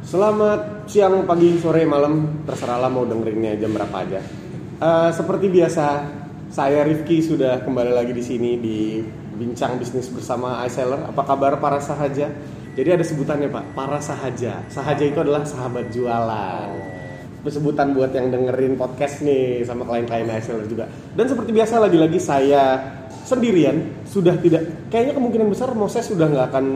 [0.00, 4.20] Selamat siang, pagi, sore, malam, terserahlah mau dengerinnya jam berapa aja.
[4.80, 6.08] Eh, seperti biasa,
[6.48, 9.04] saya Rifki sudah kembali lagi di sini di
[9.36, 11.04] bincang bisnis bersama iSeller.
[11.04, 12.32] Apa kabar para sahaja?
[12.72, 14.64] Jadi ada sebutannya pak, para sahaja.
[14.72, 16.68] Sahaja itu adalah sahabat jualan.
[17.44, 20.88] Sebutan buat yang dengerin podcast nih sama klien-klien iSeller juga.
[21.12, 22.80] Dan seperti biasa lagi-lagi saya
[23.28, 26.66] sendirian sudah tidak kayaknya kemungkinan besar Moses sudah nggak akan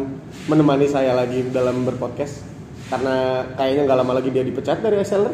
[0.46, 2.53] menemani saya lagi dalam berpodcast
[2.92, 5.32] karena kayaknya nggak lama lagi dia dipecat dari seller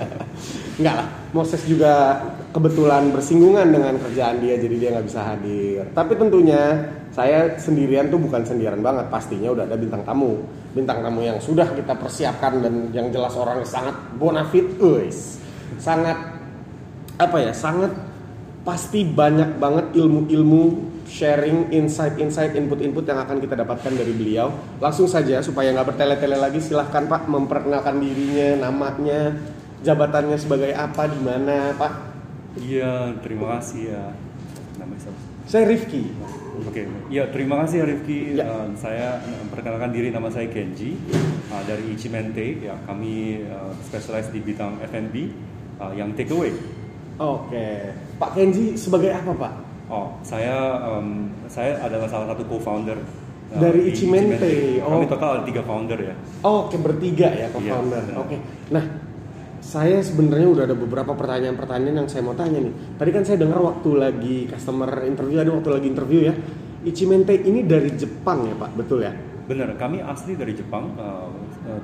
[0.80, 2.18] nggak lah Moses juga
[2.50, 5.86] kebetulan bersinggungan dengan kerjaan dia jadi dia nggak bisa hadir.
[5.94, 10.42] Tapi tentunya saya sendirian tuh bukan sendirian banget pastinya udah ada bintang tamu.
[10.74, 15.38] Bintang tamu yang sudah kita persiapkan dan yang jelas orangnya sangat bonafit guys
[15.78, 16.18] sangat
[17.20, 17.92] apa ya sangat
[18.64, 20.62] pasti banyak banget ilmu-ilmu
[21.10, 26.62] sharing insight-insight input-input yang akan kita dapatkan dari beliau langsung saja supaya nggak bertele-tele lagi
[26.62, 29.34] silahkan Pak memperkenalkan dirinya namanya
[29.82, 32.12] jabatannya sebagai apa di mana Pak
[32.50, 34.04] Iya, terima kasih ya.
[34.78, 35.20] Nama siapa?
[35.50, 36.06] saya Rifki
[36.62, 38.18] Oke, iya terima kasih ya Rifki.
[38.36, 38.44] Ya.
[38.46, 40.94] Uh, saya uh, perkenalkan diri nama saya Kenji
[41.50, 42.62] uh, dari Ichimente.
[42.62, 45.14] Ya, kami uh, spesialis di bidang F&B
[45.80, 46.52] uh, yang takeaway.
[47.20, 47.66] oke
[48.16, 49.54] Pak Kenji sebagai apa Pak
[49.90, 54.78] Oh, saya um, saya adalah salah satu co-founder uh, Dari Ichimente.
[54.86, 55.02] Oh.
[55.02, 56.14] Kami total ada tiga founder ya.
[56.46, 58.36] oke bertiga ya co-founder Iya, oke
[58.70, 58.84] nah
[59.60, 62.74] saya sebenarnya udah ada beberapa pertanyaan-pertanyaan yang saya mau tanya nih.
[62.96, 66.34] Tadi kan saya dengar waktu lagi customer interview, ada waktu lagi interview ya.
[66.80, 69.12] Ichimente ini dari Jepang ya Pak, betul ya?
[69.44, 70.96] Benar, kami asli dari Jepang.
[70.96, 71.28] uh,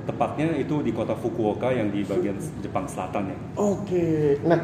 [0.09, 3.37] tepatnya itu di kota Fukuoka yang di bagian Jepang Selatan ya.
[3.61, 4.57] Oke, nah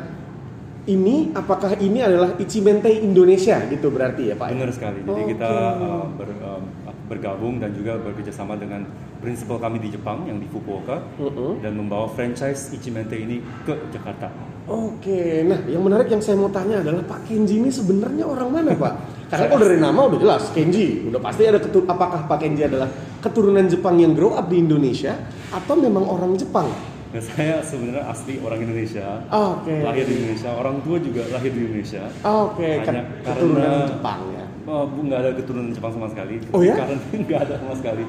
[0.83, 4.51] ini apakah ini adalah Ichimente Indonesia gitu berarti ya Pak?
[4.51, 4.99] Benar sekali.
[5.07, 5.31] Jadi Oke.
[5.35, 6.63] kita uh, ber- um,
[7.07, 8.83] bergabung dan juga bekerja sama dengan
[9.23, 11.63] prinsipal kami di Jepang yang di Fukuoka Mm-mm.
[11.63, 14.27] dan membawa franchise Ichimente ini ke Jakarta.
[14.63, 18.71] Oke, nah yang menarik yang saya mau tanya adalah Pak Kenji ini sebenarnya orang mana
[18.75, 18.93] Pak?
[19.31, 22.87] Karena kalau dari nama udah jelas Kenji, udah pasti ada ketur apakah Pak Kenji adalah
[23.19, 25.15] keturunan Jepang yang grow up di Indonesia
[25.51, 26.92] atau memang orang Jepang?
[27.13, 29.85] Nah, saya sebenarnya asli orang Indonesia, Oke.
[29.85, 32.03] lahir di Indonesia, orang tua juga lahir di Indonesia.
[32.25, 34.45] Oke, Hanya ket- karena- keturunan Jepang ya.
[34.63, 36.35] Oh, bu, nggak ada keturunan Jepang sama sekali.
[36.49, 36.73] Oh ya?
[36.73, 36.97] Karena
[37.29, 38.03] nggak ada sama sekali.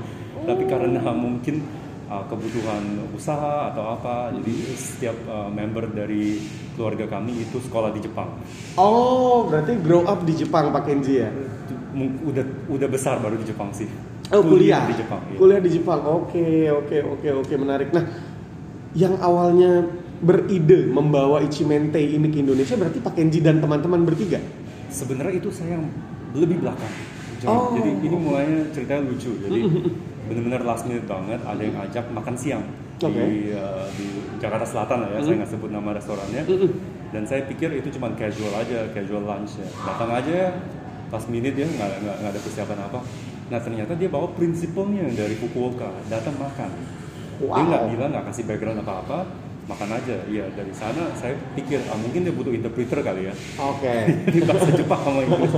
[0.44, 1.54] Tapi karena mungkin
[2.08, 2.82] uh, kebutuhan
[3.12, 6.40] usaha atau apa, jadi setiap uh, member dari
[6.72, 8.40] keluarga kami itu sekolah di Jepang.
[8.80, 11.28] Oh, berarti grow up di Jepang Pak Kenji ya?
[12.24, 13.86] Udah udah besar baru di Jepang sih.
[14.32, 15.20] Oh, kuliah di Jepang.
[15.28, 15.36] iya.
[15.36, 16.00] Kuliah di Jepang.
[16.00, 17.92] Oke, oke, oke, oke, menarik.
[17.92, 18.32] Nah,
[18.94, 19.84] yang awalnya
[20.24, 24.40] beride membawa Ichimente ini ke Indonesia berarti Pak Kenji dan teman-teman bertiga.
[24.88, 25.84] Sebenarnya itu saya yang
[26.32, 26.90] lebih belakang.
[27.42, 27.76] Jadi, Oh.
[27.76, 29.36] jadi ini mulainya ceritanya lucu.
[29.36, 29.60] Jadi
[30.30, 31.42] benar-benar last minute banget.
[31.44, 32.64] Ada yang ajak makan siang
[33.02, 33.12] Oke.
[33.12, 34.06] di uh, di
[34.40, 35.18] Jakarta Selatan lah ya.
[35.20, 36.42] Saya nggak sebut nama restorannya.
[37.12, 39.68] Dan saya pikir itu cuma casual aja, casual lunch ya.
[39.84, 40.56] Datang aja
[41.12, 42.98] last minute ya nggak ada persiapan apa.
[43.52, 46.70] Nah ternyata dia bawa prinsipalnya dari Fukuoka datang makan.
[47.44, 47.68] Dia Wow.
[47.68, 49.18] nggak bilang nggak kasih background apa-apa,
[49.64, 50.16] makan aja.
[50.24, 53.94] Iya dari sana saya pikir ah, mungkin dia butuh interpreter kali ya Oke.
[54.34, 55.52] di bahasa Jepang sama Inggris.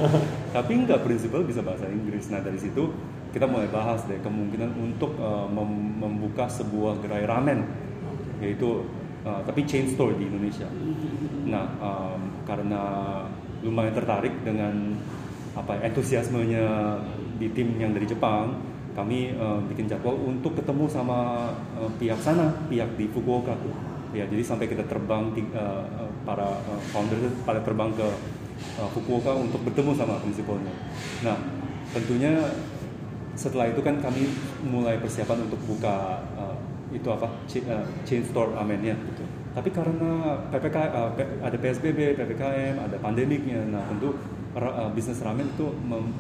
[0.50, 2.26] Tapi nggak prinsipal bisa bahasa Inggris.
[2.28, 2.91] Nah dari situ
[3.30, 7.69] kita mulai bahas deh kemungkinan untuk uh, mem- membuka sebuah gerai ramen,
[8.41, 8.82] yaitu
[9.22, 10.66] uh, tapi chain store di Indonesia.
[11.44, 12.82] Nah um, karena
[13.60, 14.97] lumayan tertarik dengan
[15.53, 16.64] apa ya, entusiasmenya
[17.36, 18.56] di tim yang dari Jepang,
[18.97, 23.53] kami uh, bikin jadwal untuk ketemu sama uh, pihak sana, pihak di Fukuoka.
[24.17, 25.84] Ya, jadi sampai kita terbang uh,
[26.25, 28.09] para uh, founder pada terbang ke
[28.81, 30.73] uh, Fukuoka untuk bertemu sama prinsipalnya.
[31.21, 31.37] Nah,
[31.93, 32.41] tentunya
[33.37, 34.33] setelah itu kan kami
[34.65, 36.57] mulai persiapan untuk buka uh,
[36.89, 38.97] itu apa chain, uh, chain store ramennya.
[39.53, 41.13] Tapi karena PPK uh,
[41.45, 44.17] ada PSBB, PPKM, ada pandemiknya, nah tentu
[44.97, 45.69] bisnis ramen itu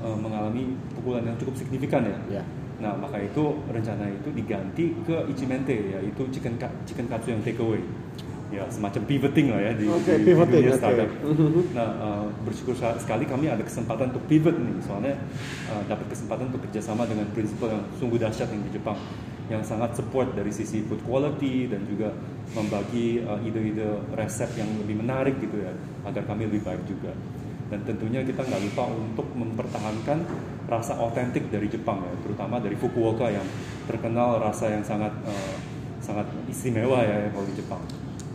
[0.04, 2.16] mengalami pukulan yang cukup signifikan ya.
[2.36, 2.44] Ya.
[2.76, 7.80] Nah, maka itu rencana itu diganti ke Ichimente yaitu chicken chicken katsu yang take away.
[8.46, 10.78] Ya, semacam pivoting lah ya di, Oke, di- di pivoting, dunia oke.
[10.78, 11.10] startup.
[11.76, 15.18] Nah, uh, bersyukur sekali kami ada kesempatan untuk pivot nih, soalnya
[15.66, 18.94] uh, dapat kesempatan untuk kerjasama dengan prinsipal yang sungguh dahsyat yang di Jepang,
[19.50, 22.14] yang sangat support dari sisi food quality dan juga
[22.54, 23.82] membagi uh, ide-ide
[24.14, 25.74] resep yang lebih menarik gitu ya,
[26.06, 27.10] agar kami lebih baik juga.
[27.66, 30.22] Dan tentunya kita nggak lupa untuk mempertahankan
[30.70, 33.46] rasa otentik dari Jepang ya, terutama dari Fukuoka yang
[33.90, 35.54] terkenal rasa yang sangat uh,
[35.98, 37.82] sangat istimewa ya kalau di Jepang.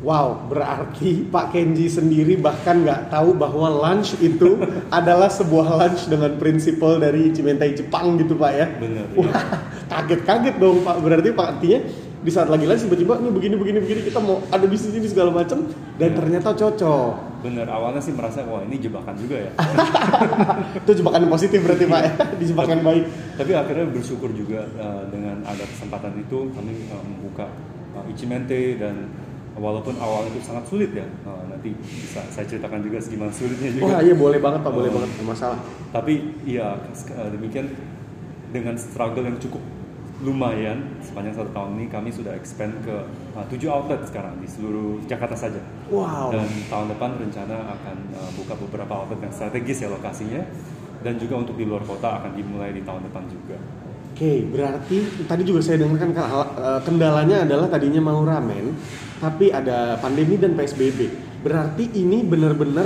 [0.01, 4.57] Wow, berarti Pak Kenji sendiri bahkan nggak tahu bahwa lunch itu
[4.97, 8.65] adalah sebuah lunch dengan prinsipal dari Cimentai Jepang gitu Pak ya?
[8.81, 9.05] Bener.
[9.13, 11.05] Wah, kaget-kaget dong Pak.
[11.05, 11.79] Berarti Pak artinya
[12.21, 15.33] di saat lagi lagi tiba-tiba nih begini begini begini kita mau ada bisnis ini segala
[15.33, 16.17] macam dan Iya.
[16.17, 17.30] ternyata cocok.
[17.41, 19.51] Bener, awalnya sih merasa wah ini jebakan juga ya.
[20.85, 23.03] Itu jebakan positif berarti Pak ya, di jebakan baik.
[23.37, 27.49] Tapi akhirnya bersyukur juga uh, dengan ada kesempatan itu kami uh, membuka
[27.97, 29.09] uh, Ichimente dan
[29.57, 33.83] walaupun awalnya itu sangat sulit ya, uh, nanti bisa saya ceritakan juga gimana sulitnya juga.
[33.89, 34.95] Wah iya boleh banget Pak, boleh Oh.
[35.01, 35.59] banget, masalah.
[35.89, 36.13] Tapi
[36.45, 37.67] iya uh, demikian
[38.53, 39.63] dengan struggle yang cukup
[40.21, 42.95] lumayan sepanjang satu tahun ini kami sudah expand ke
[43.33, 45.61] uh, tujuh outlet sekarang di seluruh Jakarta saja.
[45.89, 46.29] Wow.
[46.29, 50.45] Dan tahun depan rencana akan uh, buka beberapa outlet yang strategis ya lokasinya
[51.01, 53.57] dan juga untuk di luar kota akan dimulai di tahun depan juga.
[54.11, 58.75] Oke, berarti tadi juga saya dengarkan eh, kendalanya adalah tadinya mau ramen,
[59.17, 61.09] tapi ada pandemi dan PSBB.
[61.41, 62.85] Berarti ini benar-benar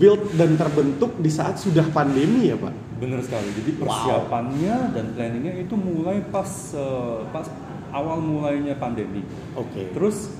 [0.00, 2.85] build dan terbentuk di saat sudah pandemi ya Pak?
[2.96, 3.48] Benar sekali.
[3.52, 3.80] Jadi Wow.
[3.84, 7.44] persiapannya dan planningnya itu mulai pas uh, pas
[7.92, 9.20] awal mulainya pandemi.
[9.52, 9.92] Oke.
[9.92, 10.32] Terus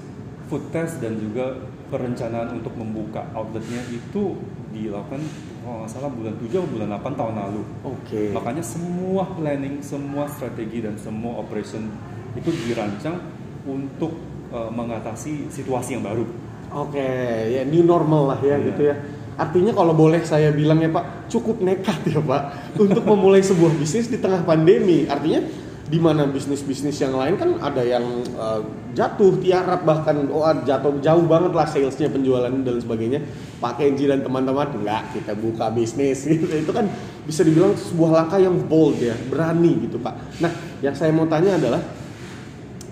[0.46, 1.52] food test dan juga
[1.86, 4.38] perencanaan untuk membuka outletnya itu
[4.70, 5.22] dilakukan
[5.62, 7.62] kalau nggak salah bulan 7 atau bulan 8 tahun lalu.
[7.82, 8.22] Oke.
[8.30, 11.86] Makanya semua planning, semua strategi dan semua operation
[12.34, 13.18] itu dirancang
[13.64, 14.14] untuk
[14.48, 16.22] uh, mengatasi situasi yang baru.
[16.68, 17.02] Oke,
[17.48, 18.66] ya new normal lah ya Iya.
[18.68, 18.94] gitu ya.
[19.36, 24.08] Artinya kalau boleh saya bilang ya Pak, cukup nekat ya Pak untuk memulai sebuah bisnis
[24.08, 25.04] di tengah pandemi.
[25.04, 25.44] Artinya
[25.86, 28.60] di mana bisnis-bisnis yang lain kan ada yang eh,
[28.98, 33.20] jatuh tiarap bahkan oh jatuh jauh banget lah salesnya penjualan dan sebagainya.
[33.62, 36.48] Pak Kenji dan teman-teman enggak kita buka bisnis gitu.
[36.48, 36.88] Itu kan
[37.28, 40.40] bisa dibilang sebuah langkah yang bold ya, berani gitu Pak.
[40.40, 40.50] Nah,
[40.80, 41.82] yang saya mau tanya adalah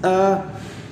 [0.04, 0.36] eh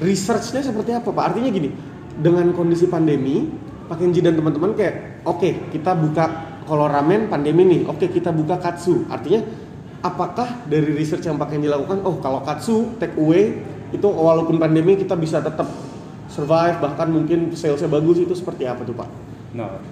[0.02, 1.24] researchnya seperti apa Pak?
[1.32, 1.70] Artinya gini,
[2.18, 3.46] dengan kondisi pandemi,
[3.86, 8.56] Pak Kenji dan teman-teman kayak, oke kita buka kalau ramen pandemi nih, oke kita buka
[8.56, 9.02] katsu.
[9.10, 9.42] Artinya,
[10.00, 13.60] apakah dari research yang Pak Kenji lakukan, oh kalau katsu take away
[13.92, 15.68] itu walaupun pandemi kita bisa tetap
[16.32, 19.08] survive bahkan mungkin salesnya bagus itu seperti apa tuh Pak?
[19.52, 19.82] Nah,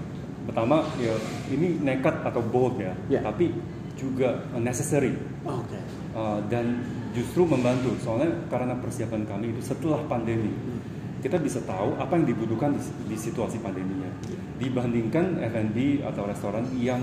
[0.48, 1.12] pertama ya
[1.52, 3.20] ini nekat atau bold ya, Ya.
[3.20, 3.52] tapi
[4.00, 5.12] juga necessary
[5.44, 5.76] Oke.
[6.16, 6.80] Uh, dan
[7.12, 10.48] justru membantu soalnya karena persiapan kami itu setelah pandemi
[11.20, 12.80] kita bisa tahu apa yang dibutuhkan di,
[13.12, 14.08] di situasi pandeminya.
[14.56, 17.00] Dibandingkan F&B atau restoran yang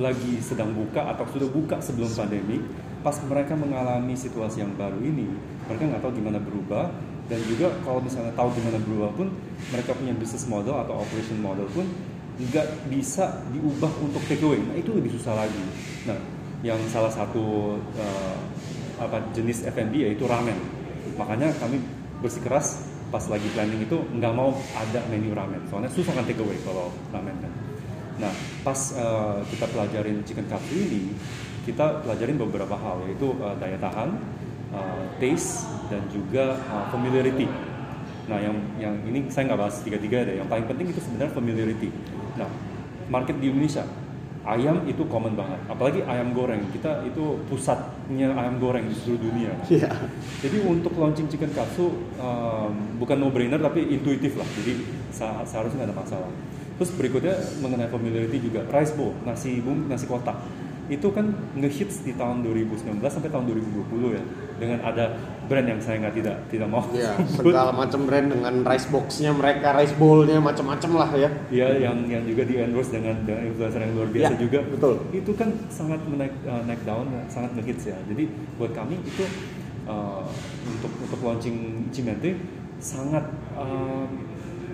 [0.00, 2.64] lagi sedang buka atau sudah buka sebelum pandemi
[3.04, 5.28] pas mereka mengalami situasi yang baru ini
[5.68, 6.88] mereka nggak tahu gimana berubah.
[7.30, 9.30] Dan juga kalau misalnya tahu gimana berubah pun
[9.70, 11.86] mereka punya business model atau operation model pun
[12.40, 15.62] nggak bisa diubah untuk takeaway nah itu lebih susah lagi.
[16.10, 16.18] Nah
[16.66, 18.36] yang salah satu uh,
[18.98, 20.58] apa jenis F&B yaitu ramen.
[21.14, 21.78] Makanya kami
[22.18, 26.94] bersikeras pas lagi planning itu nggak mau ada menu ramen soalnya susah kan takeaway kalau
[27.10, 27.52] ramen kan
[28.22, 31.14] nah pas uh, kita pelajarin chicken katsu ini
[31.66, 34.14] kita pelajarin beberapa hal yaitu uh, daya tahan
[34.72, 37.50] uh, taste dan juga uh, familiarity
[38.30, 40.38] Nah, yang yang ini saya nggak bahas tiga-tiga deh.
[40.38, 41.90] Yang paling penting itu sebenarnya familiarity.
[42.38, 42.46] Nah,
[43.10, 43.82] market di Indonesia
[44.46, 45.60] ayam itu common banget.
[45.68, 46.64] Apalagi ayam goreng.
[46.72, 49.52] Kita itu pusatnya ayam goreng di seluruh dunia.
[49.68, 49.90] Iya.
[50.40, 54.48] Jadi untuk launching chicken katsu um, bukan no brainer tapi intuitif lah.
[54.60, 56.30] Jadi se- seharusnya nggak ada masalah.
[56.80, 60.40] Terus berikutnya mengenai familiarity juga rice bowl, nasi bung, nasi kotak.
[60.90, 64.22] Itu kan ngehits di tahun 2019 sampai tahun 2020 ya.
[64.58, 65.14] Dengan ada
[65.46, 67.54] brand yang saya nggak tidak tidak mau Iya, sebut.
[67.54, 71.30] segala macam brand dengan rice boxnya mereka, rice bowl-nya macam-macam lah ya.
[71.48, 74.58] Ya, yang yang juga di endorse dengan dengan influencer yang luar biasa Ya, juga.
[74.66, 74.94] betul.
[75.10, 77.96] Itu kan sangat menaik uh, naik down, sangat ngehits ya.
[78.10, 78.26] Jadi
[78.58, 79.24] buat kami itu
[79.86, 80.26] uh,
[80.66, 82.34] untuk untuk launching Cimente
[82.78, 83.24] sangat
[83.54, 84.06] uh,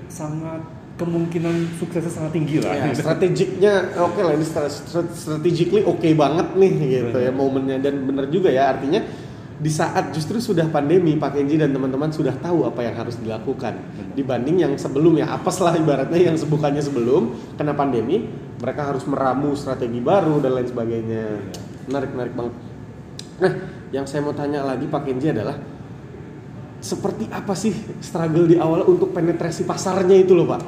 [0.07, 0.63] sangat
[0.97, 2.73] kemungkinan suksesnya sangat tinggi lah.
[2.73, 7.37] Ya, strategiknya oke lah ini stra- stra- strategically oke banget nih gitu ya Benar.
[7.37, 9.05] momennya dan bener juga ya artinya
[9.57, 13.77] di saat justru sudah pandemi Pak Kenji dan teman-teman sudah tahu apa yang harus dilakukan
[13.77, 14.17] Benar.
[14.17, 18.25] dibanding yang sebelumnya apes lah ibaratnya yang sebukannya sebelum kena pandemi
[18.57, 21.25] mereka harus meramu strategi baru dan lain sebagainya
[21.93, 22.55] menarik menarik banget
[23.37, 23.53] nah
[23.93, 25.76] yang saya mau tanya lagi Pak Kenji adalah
[26.87, 30.61] seperti apa sih struggle di awal untuk penetrasi pasarnya itu loh Pak?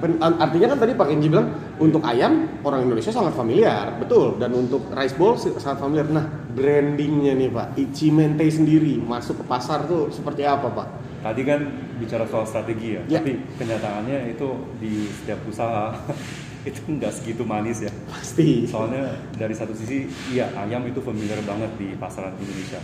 [0.00, 4.36] Pen- Artinya kan tadi Pak Kenji bilang untuk ayam orang Indonesia sangat familiar, betul.
[4.36, 6.08] Dan untuk rice bowl sangat familiar.
[6.08, 10.88] Nah brandingnya nih Pak, Ichimente sendiri masuk ke pasar tuh seperti apa Pak?
[11.20, 11.60] Tadi kan
[11.98, 13.18] bicara soal strategi ya, Ya.
[13.20, 15.92] tapi kenyataannya itu di setiap usaha
[16.68, 17.90] itu nggak segitu manis ya.
[18.08, 18.64] Pasti.
[18.64, 22.80] Soalnya dari satu sisi, iya ayam itu familiar banget di pasaran Indonesia.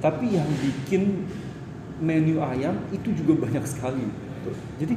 [0.00, 1.28] Tapi yang bikin
[2.00, 4.06] menu ayam itu juga banyak sekali.
[4.82, 4.94] Jadi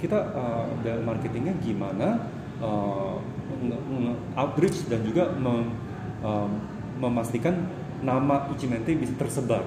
[0.00, 2.24] kita uh, dalam marketingnya gimana
[2.60, 3.20] uh,
[3.60, 5.76] nge- outreach dan juga mem-
[6.24, 6.50] um,
[6.96, 7.68] memastikan
[8.00, 9.66] nama Ichimente bisa tersebar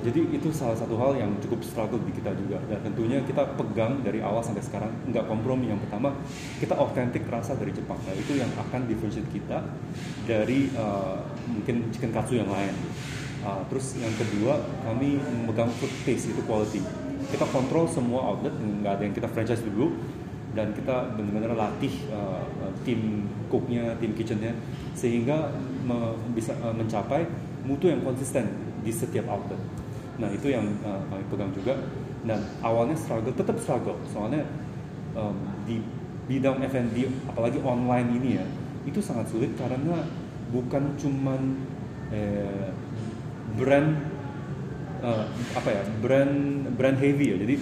[0.00, 4.00] Jadi itu salah satu hal yang cukup struggle di kita juga dan tentunya kita pegang
[4.00, 5.68] dari awal sampai sekarang nggak kompromi.
[5.68, 6.16] Yang pertama
[6.56, 8.00] kita otentik rasa dari Jepang.
[8.08, 9.60] Nah itu yang akan differentiate kita
[10.24, 11.20] dari uh,
[11.52, 12.72] mungkin chicken katsu yang lain.
[13.40, 16.84] Uh, terus yang kedua kami memegang food taste itu quality.
[17.32, 19.96] Kita kontrol semua outlet nggak ada yang kita franchise dulu
[20.52, 22.44] dan kita benar-benar latih uh,
[22.84, 24.52] tim cooknya, tim kitchennya
[24.92, 25.54] sehingga
[25.86, 27.24] me bisa uh, mencapai
[27.64, 28.50] mutu yang konsisten
[28.84, 29.60] di setiap outlet.
[30.20, 31.74] Nah itu yang uh, kami pegang juga
[32.28, 34.44] dan awalnya struggle tetap struggle soalnya
[35.16, 35.80] um, di
[36.28, 38.46] bidang F&B apalagi online ini ya
[38.86, 40.06] itu sangat sulit karena
[40.54, 41.58] bukan cuman
[42.14, 42.70] eh,
[43.58, 43.88] brand
[45.02, 45.26] uh,
[45.56, 46.34] apa ya brand
[46.74, 47.36] brand heavy ya.
[47.40, 47.54] Jadi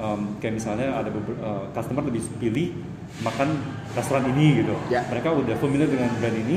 [0.00, 2.72] um, kayak misalnya ada uh, customer lebih pilih
[3.24, 3.48] makan
[3.96, 4.74] restoran ini gitu.
[4.92, 5.06] Ya.
[5.08, 6.56] mereka udah familiar dengan brand ini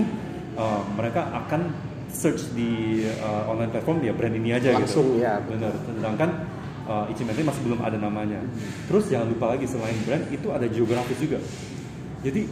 [0.60, 1.72] uh, mereka akan
[2.10, 5.38] search di uh, online platform dia brand ini aja Langsung, gitu ya.
[5.46, 5.74] benar.
[5.86, 6.30] Sedangkan
[6.90, 8.42] uh, Ichimetri masih belum ada namanya.
[8.90, 11.38] Terus jangan lupa lagi selain brand itu ada geografis juga.
[12.26, 12.50] Jadi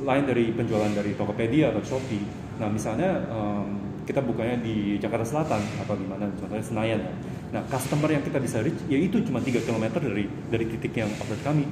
[0.00, 2.24] lain dari penjualan dari Tokopedia atau Shopee.
[2.58, 7.12] Nah misalnya um, kita bukanya di Jakarta Selatan atau di mana contohnya Senayan ya.
[7.56, 11.10] Nah, customer yang kita bisa reach ya itu cuma 3 km dari dari titik yang
[11.20, 11.64] outlet kami.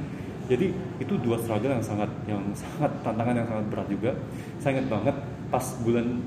[0.51, 4.11] Jadi itu dua struggle yang sangat yang sangat tantangan yang sangat berat juga.
[4.59, 5.17] Saya ingat banget
[5.49, 6.19] pas bulan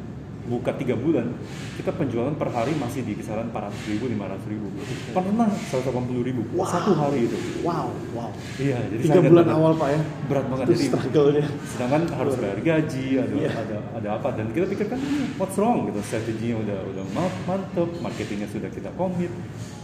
[0.45, 1.33] buka tiga bulan
[1.73, 4.67] kita penjualan per hari masih di kisaran 400 ribu 500 ribu
[5.09, 5.89] pernah 180
[6.21, 6.63] ribu Wow.
[6.63, 8.29] satu hari itu Wow, wow.
[8.55, 10.01] iya jadi Tiga bulan awal pak ya.
[10.25, 11.45] berat banget jadi struggle-nya.
[11.67, 13.49] sedangkan harus bayar gaji ada Iya.
[13.51, 17.37] ada ada apa dan kita pikir kan "Hmm, what's wrong gitu strateginya udah udah ma-
[17.45, 19.33] mantep marketingnya sudah kita komit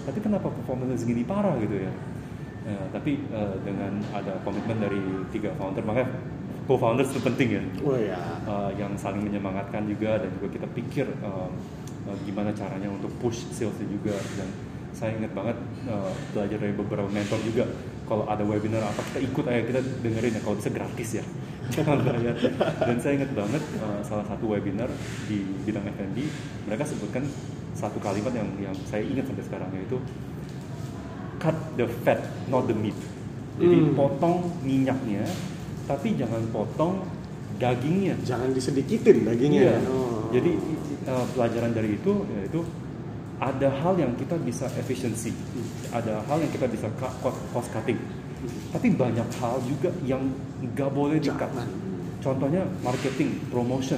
[0.02, 1.94] tapi kenapa performance segini parah gitu ya
[2.62, 6.14] Ya, tapi eh, dengan ada komitmen dari tiga founder makanya
[6.72, 7.64] co-founders itu penting ya.
[7.84, 8.16] Oh ya.
[8.48, 11.52] uh, yang saling menyemangatkan juga dan juga kita pikir um,
[12.08, 14.16] uh, gimana caranya untuk push salesnya juga.
[14.40, 14.48] Dan
[14.96, 15.58] saya ingat banget
[15.92, 17.68] uh, belajar dari beberapa mentor juga
[18.08, 21.26] kalau ada webinar apa kita ikut aja kita dengerin ya kalau bisa gratis ya.
[21.76, 22.36] Jangan bayar.
[22.88, 24.88] Dan saya ingat banget uh, salah satu webinar
[25.28, 26.18] di bidang F&B
[26.68, 27.24] mereka sebutkan
[27.72, 30.00] satu kalimat yang yang saya ingat sampai sekarang yaitu
[31.40, 32.96] cut the fat not the meat.
[33.60, 33.94] Jadi Hmm.
[33.94, 35.28] potong minyaknya
[35.90, 37.02] tapi jangan potong
[37.62, 39.78] dagingnya Jangan disedikitin dagingnya.
[39.78, 39.78] Iya.
[39.86, 40.30] Oh.
[40.34, 40.52] Jadi
[41.06, 42.66] uh, pelajaran dari itu yaitu
[43.42, 45.34] ada hal yang kita bisa efisiensi,
[45.90, 46.86] ada hal yang kita bisa
[47.26, 47.98] cost, cutting.
[48.70, 50.30] Tapi banyak hal juga yang
[50.62, 51.50] nggak boleh di cut.
[52.22, 53.98] Contohnya marketing, promotion,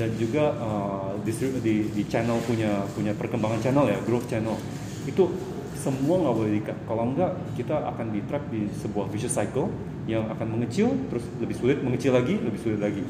[0.00, 4.56] dan juga uh, distrib- di, di channel punya punya perkembangan channel ya, growth channel.
[5.04, 5.28] Itu
[5.76, 6.78] semua nggak boleh di cut.
[6.88, 9.68] Kalau nggak kita akan di trap di sebuah vicious cycle
[10.04, 13.00] yang akan mengecil, terus lebih sulit, mengecil lagi, lebih sulit lagi.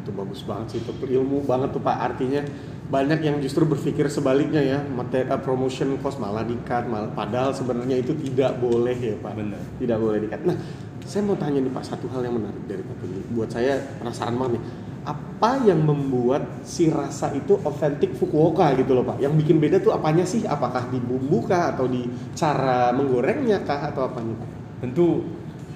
[0.00, 1.96] Itu bagus banget sih itu ilmu banget tuh pak.
[1.98, 2.42] Artinya
[2.86, 7.98] banyak yang justru berpikir sebaliknya ya materi uh, promotion cost malah dikat malah padahal sebenarnya
[7.98, 9.32] itu tidak boleh ya pak.
[9.34, 9.60] Benar.
[9.82, 10.40] tidak boleh dikat.
[10.46, 10.56] Nah
[11.02, 14.38] saya mau tanya nih pak satu hal yang menarik dari pak ini buat saya penasaran
[14.38, 14.64] banget nih
[15.06, 19.22] apa yang membuat si rasa itu otentik Fukuoka gitu loh pak?
[19.22, 20.42] Yang bikin beda tuh apanya sih?
[20.42, 24.50] Apakah di bumbu kah atau di cara menggorengnya kah atau apanya pak?
[24.82, 25.22] Tentu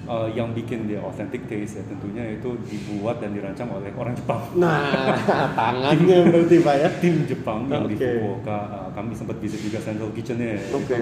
[0.07, 4.41] uh, yang bikin dia authentic taste ya tentunya itu dibuat dan dirancang oleh orang Jepang.
[4.57, 5.13] nah
[5.59, 8.07] tangannya berarti pak ya Tim Jepang yang di Oke.
[8.07, 10.57] Fukuoka, uh, kami sempat visit juga Central Kitchen-nya.
[10.57, 10.61] ya.
[10.73, 10.89] Oke.
[10.89, 10.97] Itu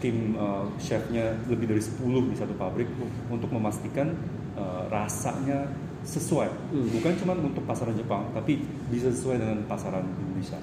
[0.00, 2.88] Tim uh, chefnya lebih dari 10 di satu pabrik
[3.28, 4.16] untuk memastikan
[4.56, 5.68] uh, rasanya
[6.04, 6.50] sesuai.
[6.72, 6.86] Hmm.
[6.96, 10.56] Bukan cuma untuk pasaran Jepang, tapi bisa sesuai dengan pasaran Indonesia.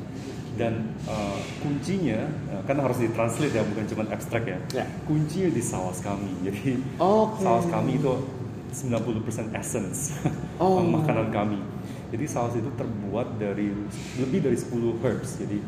[0.57, 4.57] Dan uh, kuncinya, uh, kan harus ditranslate ya, bukan cuma abstrak ya.
[4.73, 4.85] Ya.
[5.05, 6.33] Kuncinya di saus kami.
[6.49, 7.45] Jadi Oke.
[7.45, 8.13] saus kami itu
[8.73, 10.17] 90% essence
[10.57, 10.81] Oh.
[10.97, 11.59] makanan kami.
[12.07, 13.73] Jadi saus itu terbuat dari
[14.19, 15.43] lebih dari 10 herbs.
[15.43, 15.59] Jadi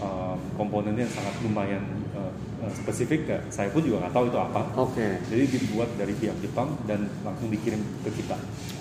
[0.00, 1.84] um, komponennya sangat lumayan
[2.16, 2.32] uh,
[2.64, 3.28] uh, spesifik.
[3.28, 3.38] Ya.
[3.52, 4.62] Saya pun juga nggak tahu itu apa.
[4.78, 8.36] oke Jadi dibuat dari pihak Jepang dan langsung dikirim ke kita.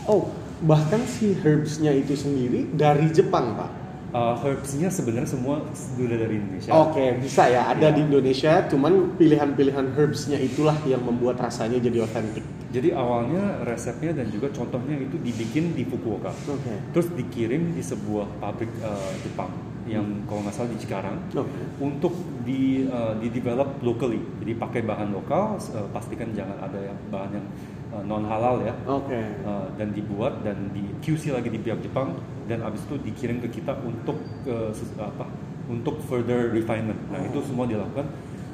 [0.08, 0.32] Oh,
[0.64, 3.81] bahkan si herbsnya itu sendiri dari Jepang, Pak.
[4.12, 6.76] Uh, herbsnya sebenarnya semua sudah dari Indonesia.
[6.76, 7.72] Oke, bisa ya.
[7.72, 7.96] Ada Ya.
[7.96, 12.44] di Indonesia, cuman pilihan-pilihan herbsnya itulah yang membuat rasanya jadi otentik.
[12.76, 16.32] Jadi awalnya resepnya dan juga contohnya itu dibikin di Fukuoka.
[16.48, 16.92] Oke.
[16.92, 19.52] Terus dikirim di sebuah pabrik uh, Jepang
[19.88, 21.82] yang kalau nggak salah di Cikarang Oke.
[21.82, 22.14] untuk
[22.44, 24.20] di uh, di develop locally.
[24.40, 27.48] Jadi pakai bahan lokal, uh, pastikan jangan ada yang bahan yang
[27.94, 28.74] uh, non halal ya.
[28.88, 29.20] Oke.
[29.44, 32.16] Uh, dan dibuat dan di QC lagi di pihak Jepang
[32.48, 34.18] dan abis itu dikirim ke kita untuk
[34.48, 35.26] uh, apa
[35.70, 37.00] untuk further refinement.
[37.12, 38.04] Nah itu semua dilakukan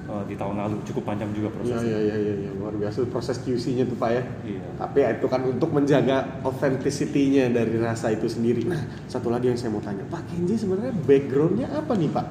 [0.08, 1.90] uh, di tahun lalu cukup panjang juga Iya, prosesnya.
[1.90, 2.52] iya, iya, iya, iya.
[2.56, 4.24] luar biasa proses QC-nya tuh, Pak ya.
[4.48, 4.62] Iya.
[4.80, 8.64] Tapi ya, itu kan untuk menjaga authenticity-nya dari rasa itu sendiri.
[8.66, 12.26] Nah, satu lagi yang saya mau tanya, Pak Kenji sebenarnya background-nya apa nih, Pak?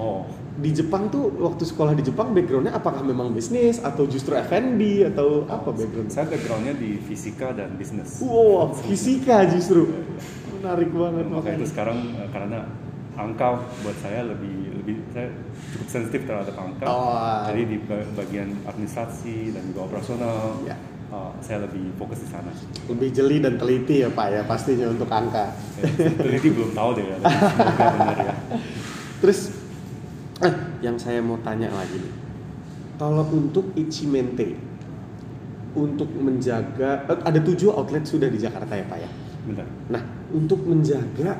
[0.00, 0.24] Oh,
[0.56, 4.80] di Jepang tuh waktu sekolah di Jepang backgroundnya apakah memang bisnis atau justru F&B
[5.12, 6.08] atau apa background?
[6.08, 8.16] Saya backgroundnya di fisika dan bisnis.
[8.24, 9.92] Wow, fisika justru
[10.56, 11.24] menarik banget.
[11.28, 12.64] Maka itu sekarang uh, karena
[13.12, 15.28] angka buat saya lebih lebih saya
[15.76, 16.84] cukup sensitif terhadap angka.
[16.88, 17.44] Oh.
[17.52, 20.76] Jadi di ba- bagian administrasi dan juga operasional, Ya.
[21.12, 22.48] uh, saya lebih fokus di sana.
[22.88, 25.52] lebih jeli dan teliti ya Pak ya pastinya untuk angka.
[25.76, 28.34] Ya, teliti belum tahu deh ya, semoga benar ya.
[29.20, 29.59] Terus eh
[30.80, 32.14] yang saya mau tanya lagi nih.
[33.00, 34.70] Kalau untuk Ichimente
[35.76, 39.10] untuk menjaga eh, ada tujuh outlet sudah di Jakarta ya Pak ya.
[39.46, 39.66] Benar.
[39.88, 40.02] Nah,
[40.34, 41.38] untuk menjaga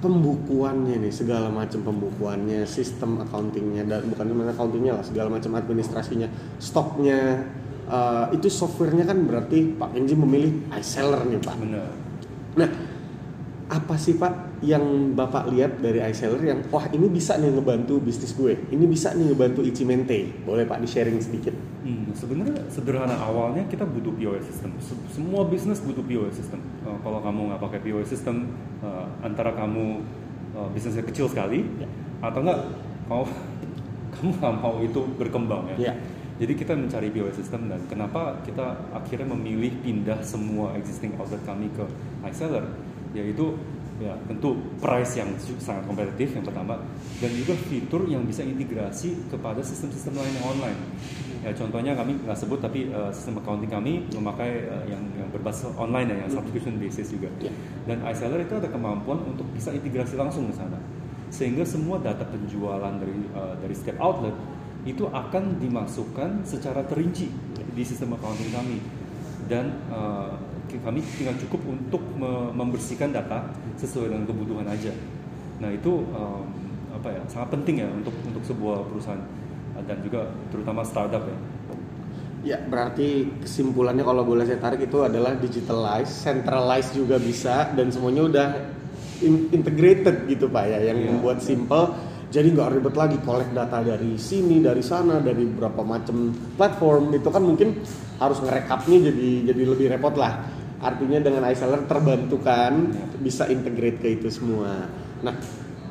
[0.00, 6.28] pembukuannya nih segala macam pembukuannya, sistem accountingnya dan bukan cuma accountingnya lah, segala macam administrasinya,
[6.60, 7.48] stoknya
[7.88, 11.56] eh, itu softwarenya kan berarti Pak Kenji memilih iSeller nih Pak.
[11.56, 11.90] Benar.
[12.60, 12.68] Nah,
[13.70, 18.36] apa sih Pak yang Bapak lihat dari iSeller yang wah ini bisa nih ngebantu bisnis
[18.36, 21.56] gue, ini bisa nih ngebantu Ichimente, boleh Pak di sharing sedikit?
[21.80, 24.76] Hmm, sebenarnya sederhana awalnya kita butuh POS system.
[24.76, 26.60] Se- Semua bisnis butuh POS system.
[26.84, 28.52] Uh, kalau kamu nggak pakai POS system,
[28.84, 30.04] uh, antara kamu
[30.52, 31.88] uh, bisnisnya kecil sekali, Ya.
[32.20, 32.60] atau enggak
[33.08, 33.24] kamu
[34.20, 35.88] kamu nggak mau itu berkembang ya.
[35.88, 35.94] Ya.
[36.36, 41.72] Jadi kita mencari POS system dan kenapa kita akhirnya memilih pindah semua existing outlet kami
[41.72, 41.84] ke
[42.28, 42.64] iSeller,
[43.12, 43.56] yaitu
[44.00, 45.28] ya tentu price yang
[45.60, 46.80] sangat kompetitif yang pertama
[47.20, 50.80] dan juga fitur yang bisa integrasi kepada sistem-sistem lain yang online.
[51.40, 55.68] Ya contohnya kami nggak sebut tapi uh, sistem accounting kami memakai uh, yang yang berbasis
[55.76, 57.28] online ya, yang subscription basis juga.
[57.40, 57.52] Ya.
[57.84, 60.80] Dan iSeller itu ada kemampuan untuk bisa integrasi langsung ke sana.
[61.32, 64.36] Sehingga semua data penjualan dari uh, dari setiap outlet
[64.88, 67.28] itu akan dimasukkan secara terinci
[67.76, 68.78] di sistem accounting kami.
[69.48, 70.36] Dan uh,
[70.78, 74.94] kami tinggal cukup untuk me- membersihkan data sesuai dengan kebutuhan aja.
[75.58, 76.46] Nah, itu um,
[76.94, 77.22] apa ya?
[77.26, 79.20] sangat penting ya untuk untuk sebuah perusahaan
[79.88, 81.38] dan juga terutama startup ya.
[82.40, 88.22] Ya, berarti kesimpulannya kalau boleh saya tarik itu adalah digitalize, centralize juga bisa dan semuanya
[88.24, 88.48] udah
[89.20, 91.08] in- integrated gitu Pak ya, yang Iya.
[91.12, 91.92] membuat simple.
[92.30, 97.28] Jadi nggak ribet lagi collect data dari sini, dari sana, dari berapa macam platform itu
[97.28, 97.74] kan mungkin
[98.16, 100.46] harus ngerekapnya jadi jadi lebih repot lah.
[100.80, 102.88] Artinya dengan iSeller terbantu kan
[103.20, 104.88] bisa integrate ke itu semua.
[105.20, 105.36] Nah,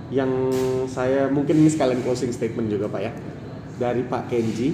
[0.10, 0.50] yang
[0.90, 3.14] saya mungkin ini sekalian closing statement juga Pak ya.
[3.78, 4.74] Dari Pak Kenji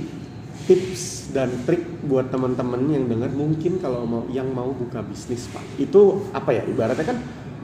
[0.65, 5.62] tips dan trik buat teman-teman yang dengar mungkin kalau mau yang mau buka bisnis pak.
[5.78, 6.63] Itu apa ya?
[6.65, 7.17] Ibaratnya kan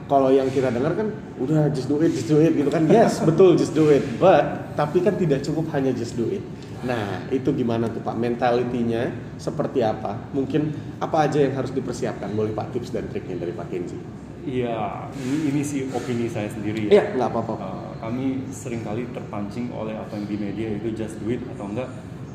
[0.06, 1.08] kalau yang kita dengar kan
[1.40, 2.86] udah just do it just do it gitu kan.
[2.86, 4.04] Yes betul just do it.
[4.20, 6.44] But tapi kan tidak cukup hanya just do it
[6.82, 9.06] nah itu gimana tuh pak mentalitinya
[9.38, 13.68] seperti apa mungkin apa aja yang harus dipersiapkan boleh pak tips dan triknya dari Pak
[13.70, 13.98] Kenji
[14.42, 16.98] Iya, ini, ini sih opini saya sendiri ya.
[16.98, 17.54] iya nggak apa-apa.
[17.62, 21.70] Uh, kami sering kali terpancing oleh apa yang di media itu just do it atau
[21.70, 21.86] enggak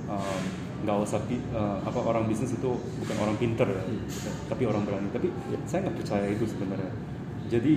[0.07, 0.41] um,
[0.88, 1.19] nggak usah
[1.51, 3.83] uh, apa orang bisnis itu bukan orang pinter ya,
[4.47, 5.12] tapi orang berani.
[5.12, 5.60] Tapi Ya.
[5.67, 6.91] saya nggak percaya itu sebenarnya.
[7.51, 7.73] Jadi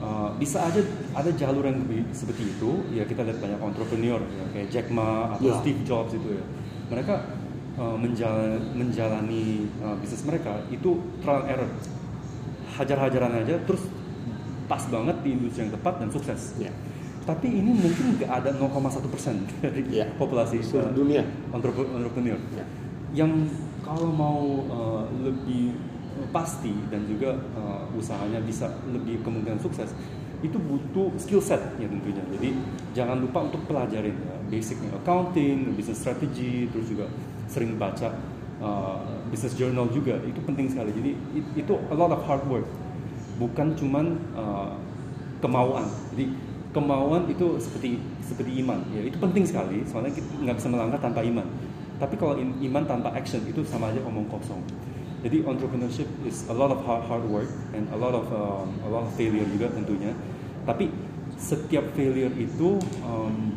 [0.00, 0.80] uh, bisa aja
[1.12, 2.70] ada jalur yang lebih seperti itu.
[2.90, 5.56] Ya kita lihat banyak entrepreneur ya, kayak Jack Ma atau Ya.
[5.60, 6.44] Steve Jobs itu ya.
[6.88, 7.14] Mereka
[7.76, 11.70] uh, menjala- menjalani uh, bisnis mereka itu trial and error
[12.70, 13.82] hajar-hajaran aja terus
[14.64, 16.54] pas banget di industri yang tepat dan sukses.
[16.56, 16.70] ya
[17.20, 18.70] Tapi ini mungkin nggak ada 0,1
[19.06, 20.06] persen dari Iya.
[20.16, 22.64] populasi seluruh uh, dunia entrep- entrepreneur ya
[23.10, 23.50] yang
[23.82, 24.38] kalau mau
[24.70, 25.74] uh, lebih
[26.28, 29.90] pasti dan juga uh, usahanya bisa lebih kemungkinan sukses
[30.40, 32.24] itu butuh skill set ya tentunya.
[32.36, 32.56] Jadi
[32.96, 37.08] jangan lupa untuk pelajarin ya, basicnya accounting, business strategy, terus juga
[37.44, 38.08] sering baca
[38.64, 40.96] uh, business journal juga itu penting sekali.
[40.96, 42.64] Jadi it- itu a lot of hard work,
[43.36, 44.72] bukan cuman uh,
[45.44, 45.84] kemauan.
[46.16, 46.32] Jadi
[46.72, 49.84] kemauan itu seperti seperti iman, ya itu penting sekali.
[49.84, 51.44] Soalnya kita nggak bisa melangkah tanpa iman.
[52.00, 54.64] Tapi kalau im- iman tanpa action itu sama aja omong kosong.
[55.20, 58.88] Jadi entrepreneurship is a lot of hard, hard work and a lot of um, a
[58.88, 60.16] lot of failure juga tentunya.
[60.64, 60.88] Tapi
[61.36, 63.52] setiap failure itu um,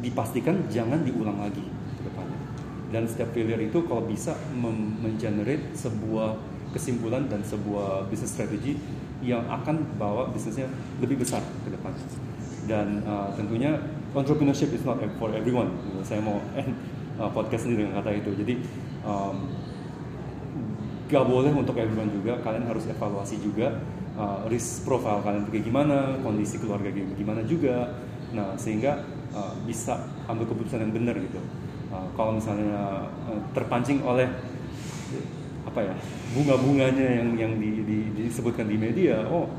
[0.00, 2.40] dipastikan jangan diulang lagi ke depannya.
[2.88, 6.40] Dan setiap failure itu kalau bisa mengenerate sebuah
[6.72, 8.80] kesimpulan dan sebuah business strategy
[9.20, 10.72] yang akan bawa bisnisnya
[11.04, 11.92] lebih besar ke depan.
[12.64, 13.76] Dan uh, tentunya
[14.16, 15.76] entrepreneurship is not for everyone.
[16.00, 16.72] Saya mau end
[17.20, 18.30] uh, podcast ini dengan kata itu.
[18.32, 18.54] Jadi
[19.04, 19.44] um,
[21.10, 22.38] gak boleh untuk everyone juga.
[22.40, 23.82] Kalian harus evaluasi juga
[24.14, 27.98] uh, risk profile kalian kayak gimana, kondisi keluarga kayak gimana juga.
[28.30, 29.02] Nah sehingga
[29.34, 29.98] uh, bisa
[30.30, 31.42] ambil keputusan yang benar gitu.
[31.90, 34.30] Uh, kalau misalnya uh, terpancing oleh
[35.66, 35.94] apa ya
[36.32, 39.50] bunga-bunganya yang yang di, di- disebutkan di media, oh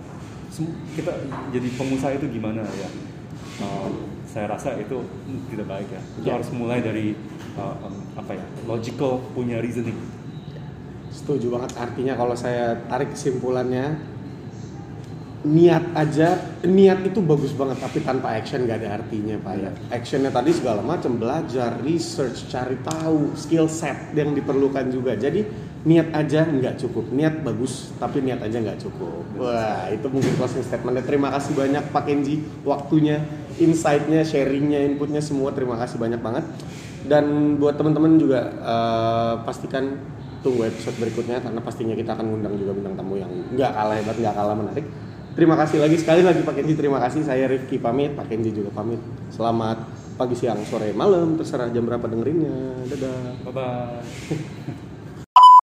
[0.95, 1.11] kita
[1.51, 2.89] jadi pengusaha itu gimana ya?
[3.61, 3.87] Uh,
[4.25, 5.03] saya rasa itu
[5.51, 6.01] tidak baik ya.
[6.15, 6.39] Itu Ya.
[6.39, 7.11] harus mulai dari
[7.59, 9.99] uh, um, apa ya logical punya reasoning.
[11.31, 11.71] Setuju banget.
[11.79, 13.95] Artinya kalau saya tarik kesimpulannya,
[15.47, 16.35] niat aja,
[16.67, 19.71] niat itu bagus banget, tapi tanpa action gak ada artinya pak ya.
[19.95, 25.15] Actionnya tadi segala macam, belajar, research, cari tahu, skill set yang diperlukan juga.
[25.15, 29.23] Jadi niat aja nggak cukup, niat bagus, tapi niat aja nggak cukup.
[29.39, 31.07] Wah itu mungkin closing statementnya.
[31.07, 33.23] Terima kasih banyak Pak Kenji, waktunya,
[33.55, 35.55] insight-nya, sharingnya, inputnya semua.
[35.55, 36.43] Terima kasih banyak banget.
[37.07, 39.95] Dan buat teman-teman juga eh, pastikan
[40.41, 44.17] tunggu episode berikutnya karena pastinya kita akan ngundang juga bintang tamu yang nggak kalah hebat,
[44.17, 44.85] nggak kalah menarik.
[45.31, 47.23] Terima kasih lagi sekali lagi Pak Kenji, terima kasih.
[47.23, 48.99] Saya Rifki pamit, Pak Kenji juga pamit.
[49.31, 49.79] Selamat
[50.19, 52.83] pagi, siang, sore, malam, terserah jam berapa dengerinnya.
[52.91, 53.39] Dadah.
[53.47, 54.77] Bye bye.